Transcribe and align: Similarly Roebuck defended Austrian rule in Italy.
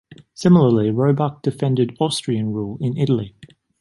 Similarly 0.33 0.89
Roebuck 0.89 1.43
defended 1.43 1.95
Austrian 1.99 2.53
rule 2.53 2.79
in 2.81 2.97
Italy. 2.97 3.35